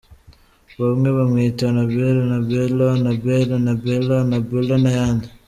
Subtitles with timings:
[0.81, 5.27] Bamwe bamwita Anabel, Annabella, Annabelle, Anabela Anabella n’ayandi.